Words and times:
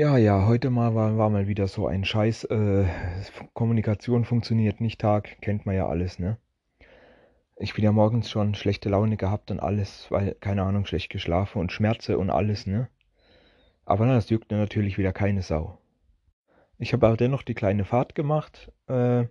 Ja, 0.00 0.16
ja, 0.16 0.46
heute 0.46 0.70
mal 0.70 0.94
war, 0.94 1.18
war 1.18 1.28
mal 1.28 1.46
wieder 1.46 1.68
so 1.68 1.86
ein 1.86 2.06
Scheiß. 2.06 2.44
Äh, 2.44 2.86
Kommunikation 3.52 4.24
funktioniert 4.24 4.80
nicht 4.80 4.98
Tag, 4.98 5.36
kennt 5.42 5.66
man 5.66 5.74
ja 5.74 5.88
alles, 5.88 6.18
ne? 6.18 6.38
Ich 7.56 7.74
bin 7.74 7.84
ja 7.84 7.92
morgens 7.92 8.30
schon 8.30 8.54
schlechte 8.54 8.88
Laune 8.88 9.18
gehabt 9.18 9.50
und 9.50 9.60
alles, 9.60 10.10
weil, 10.10 10.36
keine 10.40 10.62
Ahnung, 10.62 10.86
schlecht 10.86 11.10
geschlafen 11.10 11.58
und 11.58 11.70
Schmerze 11.70 12.16
und 12.16 12.30
alles, 12.30 12.66
ne? 12.66 12.88
Aber 13.84 14.06
na, 14.06 14.14
das 14.14 14.30
juckt 14.30 14.50
natürlich 14.50 14.96
wieder 14.96 15.12
keine 15.12 15.42
Sau. 15.42 15.76
Ich 16.78 16.94
habe 16.94 17.06
aber 17.06 17.18
dennoch 17.18 17.42
die 17.42 17.52
kleine 17.52 17.84
Fahrt 17.84 18.14
gemacht, 18.14 18.72
äh, 18.86 19.26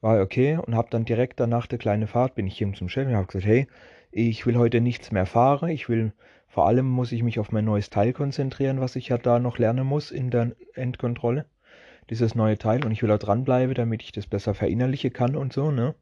war 0.00 0.22
okay 0.22 0.56
und 0.56 0.74
habe 0.74 0.88
dann 0.88 1.04
direkt 1.04 1.38
danach 1.38 1.66
der 1.66 1.76
kleine 1.78 2.06
Fahrt, 2.06 2.34
bin 2.34 2.46
ich 2.46 2.56
hier 2.56 2.72
zum 2.72 2.88
Chef 2.88 3.06
und 3.06 3.14
habe 3.14 3.26
gesagt, 3.26 3.44
hey, 3.44 3.66
ich 4.10 4.46
will 4.46 4.56
heute 4.56 4.80
nichts 4.80 5.12
mehr 5.12 5.26
fahren, 5.26 5.68
ich 5.68 5.90
will 5.90 6.14
vor 6.54 6.68
allem 6.68 6.86
muss 6.86 7.10
ich 7.10 7.24
mich 7.24 7.40
auf 7.40 7.50
mein 7.50 7.64
neues 7.64 7.90
Teil 7.90 8.12
konzentrieren, 8.12 8.80
was 8.80 8.94
ich 8.94 9.08
ja 9.08 9.18
da 9.18 9.40
noch 9.40 9.58
lernen 9.58 9.84
muss 9.84 10.12
in 10.12 10.30
der 10.30 10.52
Endkontrolle. 10.74 11.46
Dieses 12.10 12.36
neue 12.36 12.56
Teil 12.56 12.84
und 12.84 12.92
ich 12.92 13.02
will 13.02 13.08
da 13.08 13.18
dranbleiben, 13.18 13.74
damit 13.74 14.04
ich 14.04 14.12
das 14.12 14.28
besser 14.28 14.54
verinnerlichen 14.54 15.12
kann 15.12 15.34
und 15.34 15.52
so, 15.52 15.72
ne? 15.72 15.96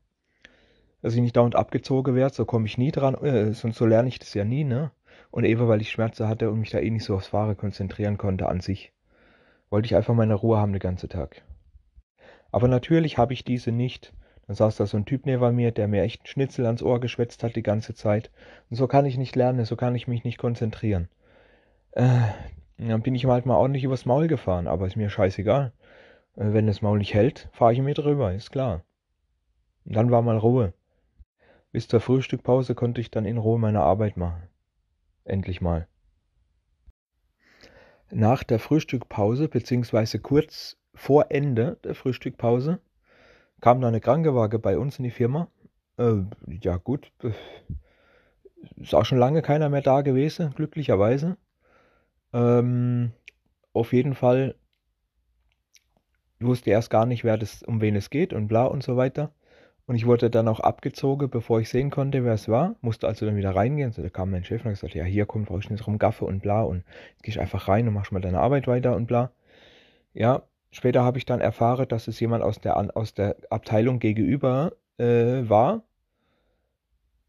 Dass 1.01 1.15
ich 1.15 1.23
nicht 1.23 1.39
dauernd 1.39 1.57
abgezogen 1.57 2.15
werde, 2.15 2.35
so 2.35 2.45
komme 2.45 2.67
ich 2.67 2.77
nie 2.77 2.93
dran, 2.93 3.15
äh, 3.15 3.55
sonst 3.55 3.79
so 3.79 3.87
lerne 3.87 4.09
ich 4.09 4.19
das 4.19 4.35
ja 4.35 4.45
nie, 4.45 4.65
ne? 4.65 4.91
Und 5.31 5.45
eben 5.45 5.69
weil 5.69 5.81
ich 5.81 5.91
Schmerzen 5.91 6.29
hatte 6.29 6.51
und 6.51 6.61
mich 6.61 6.69
da 6.69 6.81
eh 6.81 6.91
nicht 6.91 7.05
so 7.05 7.15
aufs 7.15 7.29
Fahren 7.29 7.57
konzentrieren 7.57 8.19
konnte 8.19 8.47
an 8.47 8.61
sich, 8.61 8.93
wollte 9.71 9.87
ich 9.87 9.97
einfach 9.97 10.13
meine 10.13 10.35
Ruhe 10.35 10.59
haben 10.59 10.75
den 10.75 10.81
ganzen 10.81 11.09
Tag. 11.09 11.41
Aber 12.51 12.69
natürlich 12.69 13.17
habe 13.17 13.33
ich 13.33 13.43
diese 13.43 13.73
nicht. 13.73 14.13
Dann 14.47 14.57
saß 14.57 14.77
da 14.77 14.87
so 14.87 14.97
ein 14.97 15.05
Typ 15.05 15.27
neben 15.27 15.55
mir, 15.55 15.71
der 15.71 15.89
mir 15.89 16.03
echt 16.03 16.21
einen 16.21 16.27
Schnitzel 16.27 16.67
ans 16.67 16.83
Ohr 16.83 17.01
geschwätzt 17.01 17.43
hat 17.43 17.57
die 17.57 17.63
ganze 17.63 17.95
Zeit. 17.95 18.31
Und 18.71 18.77
so 18.77 18.87
kann 18.87 19.07
ich 19.07 19.17
nicht 19.17 19.37
lernen, 19.37 19.65
so 19.65 19.77
kann 19.77 19.95
ich 19.95 20.09
mich 20.09 20.25
nicht 20.25 20.39
konzentrieren. 20.39 21.09
Äh, 21.93 22.21
dann 22.79 23.03
bin 23.03 23.15
ich 23.15 23.25
halt 23.27 23.47
mal 23.47 23.57
ordentlich 23.57 23.85
übers 23.85 24.07
Maul 24.07 24.27
gefahren, 24.27 24.67
aber 24.67 24.87
ist 24.87 24.97
mir 24.97 25.11
scheißegal. 25.11 25.73
Äh, 26.37 26.53
wenn 26.53 26.67
das 26.67 26.83
Maul 26.83 26.99
nicht 26.99 27.15
hält, 27.15 27.49
fahre 27.53 27.73
ich 27.73 27.81
mir 27.81 27.95
drüber, 27.95 28.33
ist 28.33 28.51
klar. 28.51 28.83
Und 29.85 29.97
dann 29.97 30.11
war 30.11 30.23
mal 30.23 30.39
Ruhe. 30.39 30.73
Bis 31.71 31.89
zur 31.89 32.01
Frühstückpause 32.01 32.75
konnte 32.75 33.01
ich 33.01 33.11
dann 33.11 33.25
in 33.25 33.39
Ruhe 33.39 33.59
meine 33.59 33.81
Arbeit 33.81 34.17
machen. 34.17 34.43
Endlich 35.25 35.61
mal. 35.61 35.87
Nach 38.11 38.43
der 38.43 38.59
Frühstückpause, 38.59 39.49
beziehungsweise 39.49 40.19
kurz 40.19 40.77
vor 40.95 41.27
Ende 41.31 41.79
der 41.83 41.95
Frühstückpause, 41.95 42.79
kam 43.63 43.81
da 43.81 43.89
eine 43.89 44.01
Krankenwagen 44.01 44.61
bei 44.61 44.77
uns 44.77 44.99
in 44.99 45.05
die 45.05 45.11
Firma. 45.11 45.49
Äh, 45.97 46.25
ja 46.61 46.77
gut, 46.77 47.11
ist 48.77 48.95
auch 48.95 49.07
schon 49.07 49.19
lange 49.19 49.41
keiner 49.41 49.71
mehr 49.71 49.81
da 49.81 50.03
gewesen, 50.03 50.53
glücklicherweise. 50.55 51.39
Ähm, 52.35 53.13
auf 53.73 53.95
jeden 53.95 54.15
Fall 54.15 54.57
wusste 56.41 56.71
erst 56.71 56.91
gar 56.91 57.07
nicht, 57.07 57.25
wer 57.25 57.39
das, 57.39 57.63
um 57.63 57.81
wen 57.81 57.95
es 57.97 58.11
geht 58.11 58.33
und 58.33 58.49
bla 58.49 58.65
und 58.65 58.83
so 58.83 58.97
weiter. 58.97 59.33
Und 59.87 59.95
ich 59.95 60.07
wurde 60.07 60.29
dann 60.29 60.49
auch 60.49 60.61
abgezogen, 60.61 61.31
bevor 61.31 61.61
ich 61.61 61.69
sehen 61.69 61.91
konnte, 61.91 62.25
wer 62.25 62.35
es 62.35 62.49
war. 62.49 62.77
Musste 62.81 63.07
also 63.07 63.27
dann 63.27 63.37
wieder 63.37 63.55
reingehen. 63.55 63.93
So, 63.93 64.03
da 64.03 64.09
kam 64.09 64.31
mein 64.31 64.45
Chef 64.45 64.65
und 64.65 64.71
gesagt, 64.71 64.95
ja, 64.95 65.05
hier 65.05 65.27
kommt, 65.27 65.47
brauchst 65.47 65.69
du 65.69 65.73
nicht 65.73 65.87
rumgaffe 65.87 66.25
und 66.25 66.43
bla. 66.43 66.63
Und 66.63 66.85
jetzt 67.13 67.23
gehst 67.23 67.39
einfach 67.39 67.69
rein 67.69 67.87
und 67.87 67.95
machst 67.95 68.13
mal 68.13 68.21
deine 68.21 68.41
Arbeit 68.41 68.67
weiter 68.67 68.97
und 68.97 69.07
bla. 69.07 69.33
Ja, 70.15 70.43
Später 70.73 71.05
habe 71.05 71.19
ich 71.19 71.27
dann 71.27 71.41
erfahren, 71.41 71.87
dass 71.87 72.09
es 72.09 72.19
jemand 72.19 72.43
aus 72.43 72.59
der, 72.61 72.97
aus 72.97 73.13
der 73.13 73.37
Abteilung 73.51 73.99
gegenüber 73.99 74.73
äh, 74.99 75.49
war. 75.49 75.85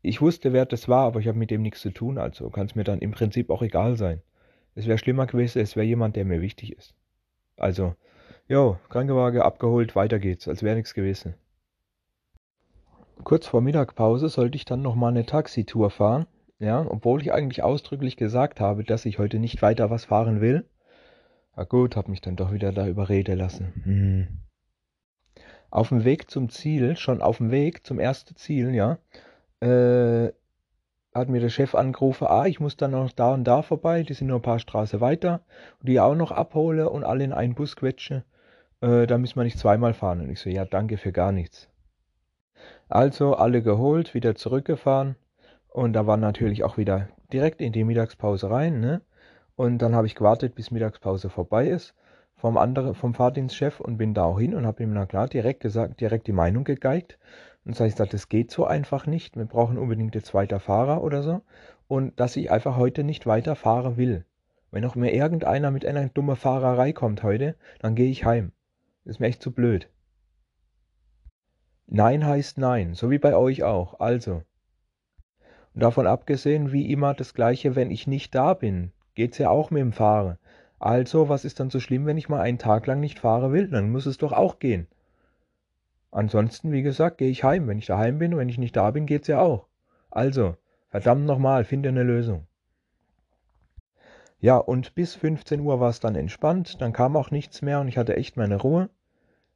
Ich 0.01 0.21
wusste, 0.21 0.53
wer 0.53 0.65
das 0.65 0.87
war, 0.87 1.05
aber 1.05 1.19
ich 1.19 1.27
habe 1.27 1.37
mit 1.37 1.51
dem 1.51 1.61
nichts 1.61 1.81
zu 1.81 1.91
tun, 1.91 2.17
also 2.17 2.49
kann 2.49 2.65
es 2.65 2.75
mir 2.75 2.85
dann 2.85 2.99
im 2.99 3.11
Prinzip 3.11 3.49
auch 3.49 3.61
egal 3.61 3.97
sein. 3.97 4.21
Es 4.75 4.87
wäre 4.87 4.97
schlimmer 4.97 5.27
gewesen, 5.27 5.61
es 5.61 5.75
wäre 5.75 5.85
jemand, 5.85 6.15
der 6.15 6.25
mir 6.25 6.41
wichtig 6.41 6.75
ist. 6.75 6.95
Also, 7.57 7.95
jo, 8.47 8.77
Krankenwagen 8.89 9.41
abgeholt, 9.41 9.95
weiter 9.95 10.19
geht's, 10.19 10.47
als 10.47 10.63
wäre 10.63 10.75
nichts 10.75 10.93
gewesen. 10.93 11.35
Kurz 13.23 13.45
vor 13.47 13.61
Mittagpause 13.61 14.29
sollte 14.29 14.55
ich 14.55 14.65
dann 14.65 14.81
nochmal 14.81 15.11
eine 15.11 15.25
Taxitour 15.25 15.89
fahren, 15.89 16.27
ja, 16.59 16.85
obwohl 16.89 17.21
ich 17.21 17.33
eigentlich 17.33 17.61
ausdrücklich 17.61 18.15
gesagt 18.15 18.59
habe, 18.61 18.83
dass 18.83 19.05
ich 19.05 19.19
heute 19.19 19.37
nicht 19.37 19.61
weiter 19.61 19.89
was 19.89 20.05
fahren 20.05 20.39
will. 20.41 20.65
Na 21.55 21.63
gut, 21.63 21.95
hab 21.95 22.07
mich 22.07 22.21
dann 22.21 22.35
doch 22.35 22.51
wieder 22.51 22.71
da 22.71 22.87
überreden 22.87 23.37
lassen. 23.37 23.73
Hm. 23.83 24.27
Auf 25.69 25.89
dem 25.89 26.03
Weg 26.03 26.29
zum 26.29 26.49
Ziel, 26.49 26.95
schon 26.97 27.21
auf 27.21 27.37
dem 27.37 27.51
Weg 27.51 27.85
zum 27.85 27.99
ersten 27.99 28.35
Ziel, 28.35 28.73
ja, 28.73 28.97
äh, 29.59 30.31
hat 31.13 31.29
mir 31.29 31.39
der 31.39 31.49
Chef 31.49 31.75
angerufen, 31.75 32.27
ah, 32.27 32.45
ich 32.45 32.59
muss 32.59 32.75
dann 32.75 32.91
noch 32.91 33.11
da 33.11 33.33
und 33.33 33.43
da 33.43 33.61
vorbei, 33.61 34.03
die 34.03 34.13
sind 34.13 34.27
nur 34.27 34.39
ein 34.39 34.43
paar 34.43 34.59
Straßen 34.59 34.99
weiter, 34.99 35.41
und 35.79 35.89
die 35.89 35.99
auch 35.99 36.15
noch 36.15 36.31
abhole 36.31 36.89
und 36.89 37.03
alle 37.03 37.23
in 37.23 37.33
einen 37.33 37.55
Bus 37.55 37.75
quetsche, 37.75 38.23
äh, 38.81 39.05
da 39.05 39.17
müssen 39.17 39.35
wir 39.35 39.43
nicht 39.43 39.59
zweimal 39.59 39.93
fahren. 39.93 40.21
Und 40.21 40.29
ich 40.29 40.39
so, 40.39 40.49
ja, 40.49 40.65
danke 40.65 40.97
für 40.97 41.11
gar 41.11 41.31
nichts. 41.31 41.69
Also 42.89 43.35
alle 43.35 43.61
geholt, 43.61 44.13
wieder 44.13 44.35
zurückgefahren 44.35 45.15
und 45.67 45.93
da 45.93 46.07
war 46.07 46.17
natürlich 46.17 46.63
auch 46.63 46.77
wieder 46.77 47.09
direkt 47.31 47.61
in 47.61 47.73
die 47.73 47.83
Mittagspause 47.83 48.49
rein, 48.49 48.79
ne? 48.79 49.01
Und 49.55 49.79
dann 49.79 49.95
habe 49.95 50.07
ich 50.07 50.15
gewartet, 50.15 50.55
bis 50.55 50.71
Mittagspause 50.71 51.29
vorbei 51.29 51.67
ist 51.67 51.93
vom 52.43 52.57
anderen, 52.57 52.93
vom 52.93 53.13
Fahrdienstchef 53.13 53.79
und 53.79 53.95
bin 53.95 54.13
da 54.13 54.25
auch 54.25 54.37
hin 54.37 54.53
und 54.53 54.65
habe 54.65 54.83
ihm 54.83 54.91
na 54.91 55.05
klar 55.05 55.29
direkt 55.29 55.61
gesagt, 55.61 56.01
direkt 56.01 56.27
die 56.27 56.33
Meinung 56.33 56.65
gegeigt. 56.65 57.17
Und 57.63 57.73
so 57.73 57.79
habe 57.79 57.87
ich 57.87 57.93
gesagt, 57.93 58.13
das 58.13 58.27
geht 58.27 58.51
so 58.51 58.65
einfach 58.65 59.05
nicht. 59.05 59.37
Wir 59.37 59.45
brauchen 59.45 59.77
unbedingt 59.77 60.13
jetzt 60.13 60.33
weiter 60.33 60.59
Fahrer 60.59 61.01
oder 61.03 61.23
so. 61.23 61.41
Und 61.87 62.19
dass 62.19 62.35
ich 62.35 62.51
einfach 62.51 62.75
heute 62.75 63.05
nicht 63.05 63.25
weiter 63.25 63.55
fahren 63.55 63.95
will. 63.95 64.25
Wenn 64.71 64.83
auch 64.83 64.95
mir 64.95 65.13
irgendeiner 65.13 65.71
mit 65.71 65.85
einer 65.85 66.09
dummen 66.09 66.35
Fahrerei 66.35 66.91
kommt 66.91 67.23
heute, 67.23 67.55
dann 67.79 67.95
gehe 67.95 68.09
ich 68.09 68.25
heim. 68.25 68.51
Ist 69.05 69.21
mir 69.21 69.27
echt 69.27 69.41
zu 69.41 69.51
blöd. 69.53 69.87
Nein 71.87 72.25
heißt 72.25 72.57
Nein, 72.57 72.93
so 72.93 73.09
wie 73.09 73.19
bei 73.19 73.37
euch 73.37 73.63
auch. 73.63 74.01
Also. 74.01 74.41
Und 75.73 75.81
davon 75.81 76.07
abgesehen, 76.07 76.73
wie 76.73 76.91
immer 76.91 77.13
das 77.13 77.33
gleiche, 77.33 77.77
wenn 77.77 77.89
ich 77.89 78.05
nicht 78.05 78.35
da 78.35 78.53
bin 78.53 78.91
geht's 79.15 79.37
ja 79.37 79.49
auch 79.49 79.71
mit 79.71 79.81
dem 79.81 79.93
Fahren. 79.93 80.37
Also, 80.79 81.29
was 81.29 81.45
ist 81.45 81.59
dann 81.59 81.69
so 81.69 81.79
schlimm, 81.79 82.05
wenn 82.05 82.17
ich 82.17 82.29
mal 82.29 82.41
einen 82.41 82.57
Tag 82.57 82.87
lang 82.87 82.99
nicht 82.99 83.19
fahren 83.19 83.53
will? 83.53 83.67
Dann 83.69 83.91
muss 83.91 84.05
es 84.05 84.17
doch 84.17 84.33
auch 84.33 84.59
gehen. 84.59 84.87
Ansonsten, 86.11 86.71
wie 86.71 86.81
gesagt, 86.81 87.17
gehe 87.17 87.29
ich 87.29 87.43
heim. 87.43 87.67
Wenn 87.67 87.77
ich 87.77 87.85
daheim 87.85 88.19
bin 88.19 88.33
und 88.33 88.39
wenn 88.39 88.49
ich 88.49 88.57
nicht 88.57 88.75
da 88.75 88.91
bin, 88.91 89.05
geht's 89.05 89.27
ja 89.27 89.39
auch. 89.39 89.67
Also, 90.11 90.57
verdammt 90.89 91.25
nochmal, 91.25 91.63
finde 91.63 91.89
eine 91.89 92.03
Lösung. 92.03 92.47
Ja, 94.43 94.57
und 94.57 94.93
bis 94.93 95.15
15 95.15 95.61
Uhr 95.61 95.79
war 95.79 95.89
es 95.89 96.01
dann 96.01 96.15
entspannt, 96.15 96.81
dann 96.81 96.91
kam 96.91 97.15
auch 97.15 97.31
nichts 97.31 97.61
mehr 97.61 97.79
und 97.79 97.87
ich 97.87 97.97
hatte 97.97 98.17
echt 98.17 98.35
meine 98.35 98.57
Ruhe. 98.57 98.89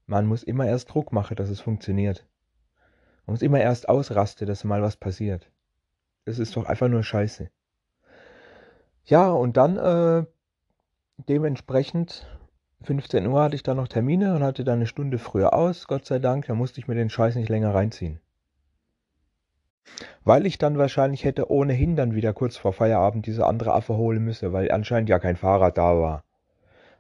Man 0.06 0.26
muss 0.26 0.44
immer 0.44 0.66
erst 0.66 0.94
Druck 0.94 1.12
machen, 1.12 1.36
dass 1.36 1.50
es 1.50 1.60
funktioniert. 1.60 2.26
Man 3.26 3.34
muss 3.34 3.42
immer 3.42 3.60
erst 3.60 3.90
ausrasten, 3.90 4.48
dass 4.48 4.64
mal 4.64 4.82
was 4.82 4.96
passiert. 4.96 5.52
Das 6.24 6.40
ist 6.40 6.56
doch 6.56 6.66
einfach 6.66 6.88
nur 6.88 7.04
Scheiße. 7.04 7.50
Ja, 9.08 9.32
und 9.32 9.56
dann 9.56 9.78
äh, 9.78 10.26
dementsprechend 11.30 12.28
15 12.84 13.26
Uhr 13.26 13.42
hatte 13.42 13.56
ich 13.56 13.64
dann 13.64 13.78
noch 13.78 13.88
Termine 13.88 14.36
und 14.36 14.44
hatte 14.44 14.66
dann 14.66 14.80
eine 14.80 14.86
Stunde 14.86 15.18
früher 15.18 15.54
aus, 15.54 15.88
Gott 15.88 16.06
sei 16.06 16.20
Dank. 16.20 16.46
Da 16.48 16.56
musste 16.56 16.82
ich 16.82 16.90
mir 16.90 16.96
den 16.96 17.10
Scheiß 17.10 17.36
nicht 17.36 17.48
länger 17.48 17.74
reinziehen. 17.74 18.20
Weil 20.26 20.46
ich 20.46 20.58
dann 20.58 20.78
wahrscheinlich 20.78 21.24
hätte 21.24 21.50
ohnehin 21.50 21.96
dann 21.96 22.16
wieder 22.16 22.34
kurz 22.34 22.58
vor 22.58 22.74
Feierabend 22.74 23.26
diese 23.26 23.46
andere 23.46 23.74
Affe 23.74 23.96
holen 23.96 24.22
müssen, 24.26 24.52
weil 24.52 24.70
anscheinend 24.72 25.08
ja 25.10 25.20
kein 25.20 25.38
Fahrrad 25.38 25.78
da 25.78 25.98
war. 25.98 26.26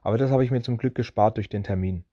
Aber 0.01 0.17
das 0.17 0.31
habe 0.31 0.45
ich 0.45 0.51
mir 0.51 0.61
zum 0.61 0.77
Glück 0.77 0.95
gespart 0.95 1.35
durch 1.35 1.49
den 1.49 1.65
Termin. 1.65 2.05